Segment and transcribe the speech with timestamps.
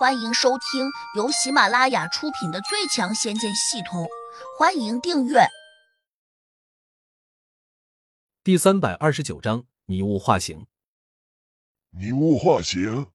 [0.00, 4.04] 欢迎收听由喜马拉雅出品的《最强仙剑系统》，
[4.58, 5.40] 欢迎订阅。
[8.42, 10.66] 第三百二十九章：迷雾化形。
[11.90, 13.08] 迷雾化形。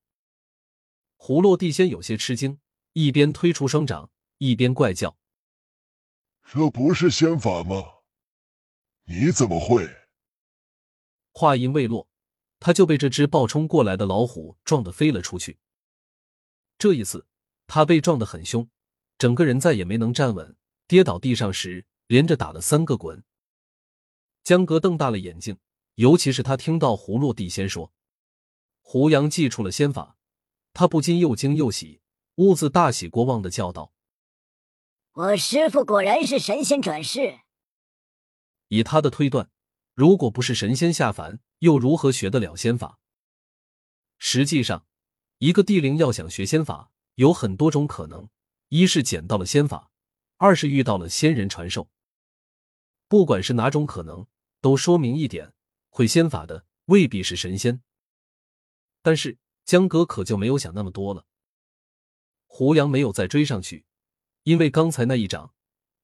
[1.16, 2.60] 胡落地仙有些吃惊，
[2.94, 5.18] 一边推出双掌，一边怪叫
[6.48, 7.84] ：“这不是仙法吗？
[9.06, 9.90] 你怎么会？”
[11.34, 12.08] 话音未落，
[12.60, 15.58] 他就被这只暴冲过来的老虎撞得飞了出去。
[16.78, 17.26] 这一次，
[17.68, 18.70] 他被撞得很凶，
[19.18, 23.24] 整个人再也没能站稳，跌倒地上时连着打了三个滚。
[24.44, 25.58] 江哥瞪大了眼睛，
[25.96, 27.94] 尤其是他听到胡落地仙说
[28.82, 30.18] 胡杨祭出了仙法，
[30.74, 32.02] 他不禁又惊又喜，
[32.36, 33.94] 兀自大喜过望的叫道
[35.14, 37.40] ：“我师傅果然是神仙转世！”
[38.68, 39.50] 以他的推断，
[39.94, 43.00] 如果不是神仙下凡，又如何学得了仙法？
[44.20, 44.86] 实际上。
[45.46, 48.28] 一个地灵要想学仙法，有很多种可能：
[48.70, 49.92] 一是捡到了仙法，
[50.38, 51.92] 二是遇到了仙人传授。
[53.08, 54.26] 不管是哪种可能，
[54.60, 55.54] 都说明一点：
[55.90, 57.84] 会仙法的未必是神仙。
[59.04, 61.28] 但是江哥可就没有想那么多了。
[62.48, 63.86] 胡杨没有再追上去，
[64.46, 65.54] 因为刚才那一掌，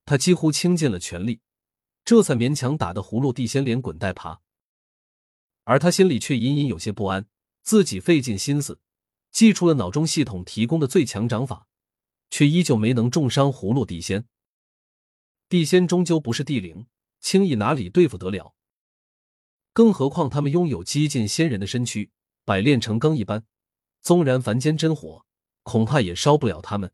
[0.06, 1.42] 他几乎倾尽了全力，
[2.06, 4.42] 这才勉强打得葫芦地仙连滚带爬。
[5.64, 7.26] 而他心里却隐隐有些不安，
[7.64, 8.80] 自己费尽心思。
[9.32, 11.68] 祭出了脑中系统提供的最强掌法，
[12.30, 14.26] 却依旧没能重伤葫芦地仙。
[15.50, 16.88] 地仙终究不是地灵，
[17.20, 18.54] 轻易哪里对付得了？
[19.74, 22.12] 更何况他们拥有激进仙人的身躯，
[22.44, 23.46] 百炼成钢一般，
[24.02, 25.26] 纵然凡间真火，
[25.64, 26.92] 恐怕也烧不了他们。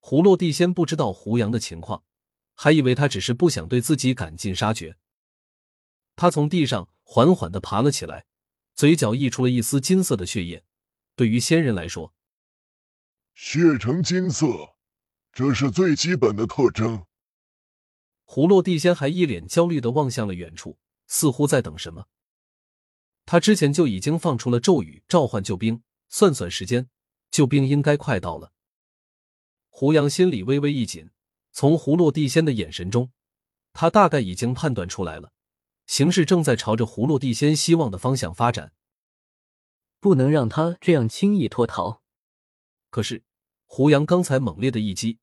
[0.00, 2.04] 葫芦地仙不知道胡杨的情况，
[2.54, 4.96] 还以为他只是不想对自己赶尽杀绝。
[6.14, 8.26] 他从地上缓缓的爬了起来，
[8.74, 10.64] 嘴角溢出了一丝金色的血液。
[11.18, 12.14] 对于仙人来说，
[13.34, 14.76] 血呈金色，
[15.32, 17.06] 这是最基本的特征。
[18.24, 20.78] 胡落地仙还一脸焦虑的望向了远处，
[21.08, 22.06] 似乎在等什么。
[23.26, 26.88] 他之前就已经放出了咒语召唤救兵，算算时间，
[27.32, 28.52] 救兵应该快到了。
[29.70, 31.10] 胡杨心里微微一紧，
[31.50, 33.10] 从葫芦地仙的眼神中，
[33.72, 35.32] 他大概已经判断出来了，
[35.88, 38.72] 形势正在朝着葫芦地仙希望的方向发展。
[40.00, 42.02] 不能让他这样轻易脱逃。
[42.90, 43.24] 可是，
[43.66, 45.18] 胡杨刚才猛烈的一击，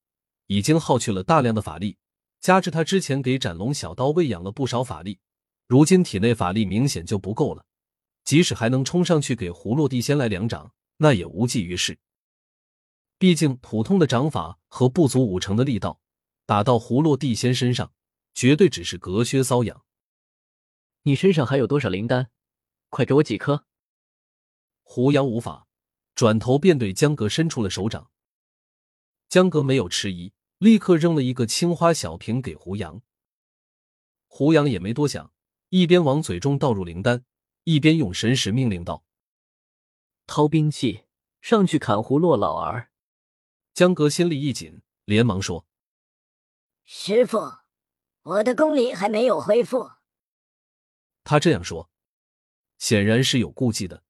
[0.46, 1.98] 已经耗去了大量的法力，
[2.40, 5.18] 加之他之前给斩龙小刀喂养了不少法力，
[5.66, 7.64] 如今体内法力明显就不够了。
[8.24, 11.98] 即使还能冲上去给葫芦地仙来两掌，那也无济于事。
[13.18, 16.00] 毕竟，普通的掌法和不足五成的力道，
[16.44, 17.92] 打到葫芦地仙身上，
[18.34, 19.84] 绝对只是隔靴搔痒。
[21.02, 22.30] 你身上还有多少灵丹？
[22.88, 23.64] 快给我几颗！
[24.88, 25.66] 胡杨无法，
[26.14, 28.08] 转头便对江格伸出了手掌。
[29.28, 33.02] 江格没有迟疑，立刻扔了一个青花小瓶给胡杨。
[34.28, 35.34] 胡杨也没多想，
[35.70, 37.24] 一边往嘴中倒入灵丹，
[37.64, 39.04] 一边用神识命令道
[40.24, 41.04] ：“掏兵器，
[41.40, 42.92] 上去砍胡洛老儿。”
[43.74, 45.66] 江格心里一紧，连忙说
[46.86, 47.38] ：“师傅，
[48.22, 49.90] 我的功力还没有恢复。”
[51.24, 51.90] 他这样说，
[52.78, 54.04] 显然是有顾忌的。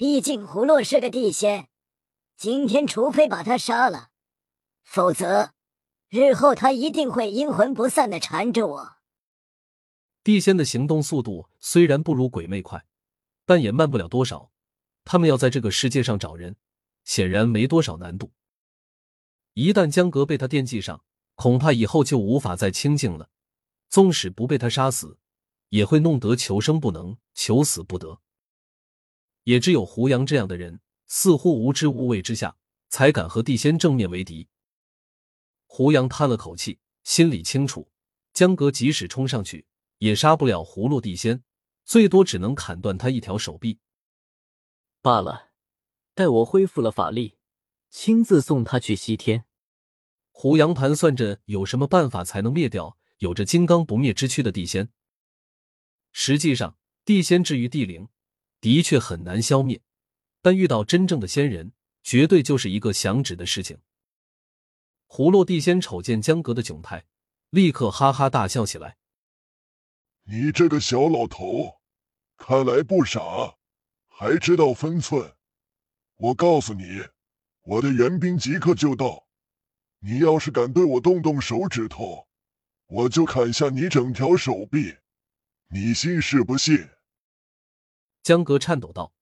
[0.00, 1.68] 毕竟胡洛是个地仙，
[2.34, 4.08] 今天除非把他杀了，
[4.82, 5.52] 否则
[6.08, 8.96] 日后他一定会阴魂不散的缠着我。
[10.24, 12.86] 地仙的行动速度虽然不如鬼魅快，
[13.44, 14.50] 但也慢不了多少。
[15.04, 16.56] 他们要在这个世界上找人，
[17.04, 18.32] 显然没多少难度。
[19.52, 23.28] 一旦江格被他惦记上，恐怕以后就无法再清静了。
[23.90, 25.18] 纵使不被他杀死，
[25.68, 28.22] 也会弄得求生不能，求死不得。
[29.44, 32.56] 也只有胡杨这样的人，似乎无知无畏之下，
[32.88, 34.48] 才敢和地仙正面为敌。
[35.66, 37.90] 胡杨叹了口气，心里清楚，
[38.32, 39.66] 江格即使冲上去，
[39.98, 41.42] 也杀不了葫芦地仙，
[41.84, 43.78] 最多只能砍断他一条手臂
[45.00, 45.50] 罢了。
[46.14, 47.38] 待我恢复了法力，
[47.88, 49.46] 亲自送他去西天。
[50.30, 54.90] 胡杨盘算着有什么办法才能灭掉有着金刚不灭之躯的地仙。
[56.12, 58.08] 实际上，地仙至于地灵。
[58.60, 59.80] 的确很难消灭，
[60.42, 61.72] 但遇到真正的仙人，
[62.02, 63.78] 绝对就是一个响指的事情。
[65.08, 67.06] 葫芦地仙瞅见江阁的窘态，
[67.48, 68.98] 立刻哈哈大笑起来
[70.24, 71.80] ：“你这个小老头，
[72.36, 73.56] 看来不傻，
[74.06, 75.34] 还知道分寸。
[76.16, 76.84] 我告诉你，
[77.62, 79.26] 我的援兵即刻就到，
[80.00, 82.28] 你要是敢对我动动手指头，
[82.86, 84.96] 我就砍下你整条手臂，
[85.70, 86.86] 你信是不信？”
[88.30, 89.12] 江格颤抖道：“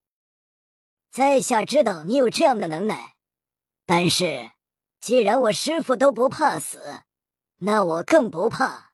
[1.08, 3.16] 在下知道你有这样的能耐，
[3.86, 4.50] 但是
[5.00, 7.04] 既然我师傅都不怕死，
[7.60, 8.92] 那我更不怕。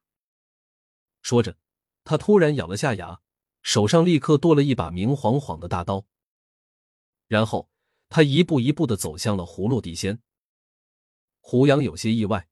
[1.21, 1.57] 说着，
[2.05, 3.23] 他突然咬了下牙，
[3.61, 6.07] 手上立刻多了一把明晃晃的大刀。
[7.27, 7.69] 然后
[8.09, 10.23] 他一步一步的走向了葫芦地仙。
[11.41, 12.47] 胡杨有些意外，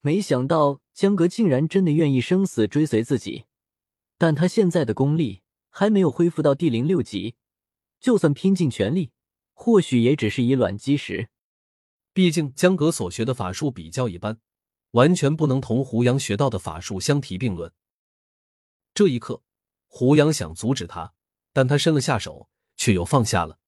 [0.00, 3.46] 没想到江格竟然真的愿意生死追随自己，
[4.16, 5.42] 但他现在的功力
[5.78, 7.34] 还没有恢复到第零六级，
[8.00, 9.12] 就算拼尽全力，
[9.52, 11.28] 或许也只是以卵击石。
[12.14, 14.40] 毕竟江格所学的法术比较一般。
[14.92, 17.70] 完全不能同胡杨学到的法术相提并论。
[18.94, 19.42] 这一刻，
[19.86, 21.12] 胡杨想阻止他，
[21.52, 22.48] 但他伸了下手，
[22.78, 23.58] 却又放下了。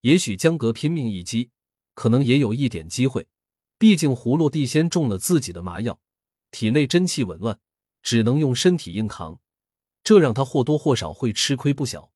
[0.00, 1.50] 也许江格拼命一击，
[1.92, 3.28] 可能也有一点机会。
[3.76, 6.00] 毕竟葫芦地仙中了自己的麻药，
[6.50, 7.60] 体内真气紊乱，
[8.02, 9.38] 只能用身体硬扛，
[10.06, 12.12] 这让他或多或少会吃亏不小。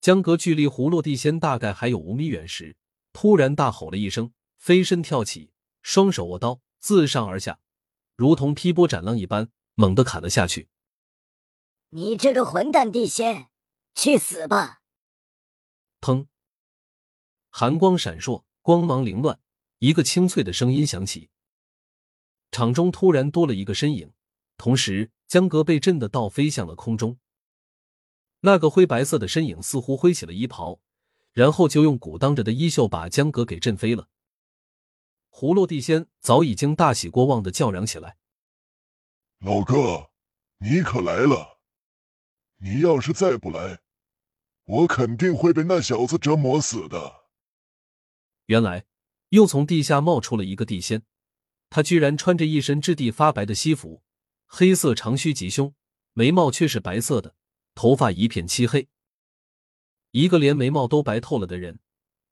[0.00, 2.76] 江阁距离胡落地仙大概还有五米远时，
[3.12, 5.50] 突然大吼了一声，飞身跳起，
[5.82, 6.60] 双手握刀。
[6.78, 7.58] 自上而下，
[8.14, 10.68] 如同劈波斩浪一般，猛地砍了下去。
[11.88, 13.48] 你这个混蛋地仙，
[13.96, 14.82] 去死吧！
[16.00, 16.28] 砰！
[17.50, 19.40] 寒光闪烁，光芒凌乱，
[19.80, 21.28] 一个清脆的声音响起。
[22.52, 24.12] 场中突然多了一个身影，
[24.58, 27.18] 同时江阁被震得倒飞向了空中。
[28.40, 30.80] 那个灰白色的身影似乎挥起了衣袍，
[31.32, 34.08] 然后就用鼓荡着的衣袖把江阁给震飞了。
[35.30, 38.16] 葫芦地仙早已经大喜过望的叫嚷起来
[39.40, 40.10] ：“老哥，
[40.58, 41.60] 你可来了！
[42.58, 43.80] 你要是再不来，
[44.64, 47.26] 我肯定会被那小子折磨死的。”
[48.46, 48.86] 原来，
[49.28, 51.04] 又从地下冒出了一个地仙，
[51.70, 54.02] 他居然穿着一身质地发白的西服，
[54.48, 55.72] 黑色长须及胸，
[56.14, 57.36] 眉毛却是白色的，
[57.74, 58.88] 头发一片漆黑。
[60.10, 61.78] 一个连眉毛都白透了的人，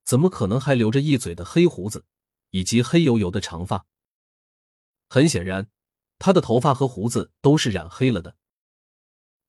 [0.03, 2.05] 怎么可能还留着一嘴的黑胡子？
[2.51, 3.87] 以及黑油油的长发，
[5.09, 5.69] 很显然，
[6.19, 8.37] 他的头发和胡子都是染黑了的。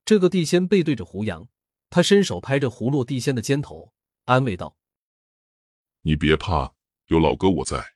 [0.03, 1.47] 这个地仙背对着胡杨，
[1.89, 3.93] 他伸手拍着葫芦地仙的肩头，
[4.25, 4.75] 安慰道
[6.01, 6.73] ：“你别怕，
[7.05, 7.93] 有老哥我在，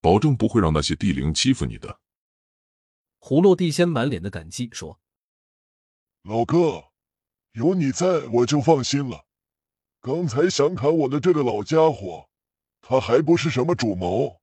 [0.00, 2.00] 保证不会让那些地灵欺负你的。”
[3.20, 4.98] 葫芦地仙满脸的感激说
[6.24, 6.90] ：“老哥，
[7.52, 9.26] 有你在我就放心了。
[10.00, 12.30] 刚才想砍我的这个老家伙，
[12.80, 14.40] 他还不是什么主谋。”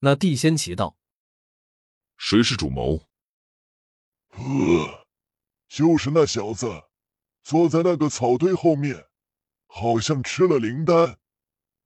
[0.00, 0.96] 那地仙奇道
[2.16, 3.06] ：“谁是主谋
[4.32, 5.06] ？”“呃，
[5.68, 6.84] 就是那小子，
[7.42, 9.06] 坐在那个草堆后面，
[9.66, 11.18] 好像吃了灵丹，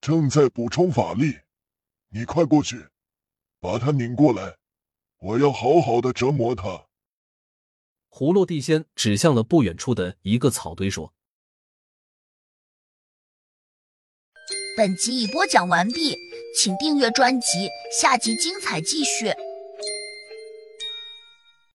[0.01, 1.41] 正在补充法力。
[2.11, 2.91] 你快过去，
[3.59, 4.57] 把他拧过来，
[5.25, 6.87] 我要好好的折磨他。”
[8.11, 11.13] 葫芦地仙指向了不远处的一个草堆，说
[14.77, 16.17] ：“本集已播讲完毕。”
[16.57, 19.27] 请订阅专辑，下集精彩继续。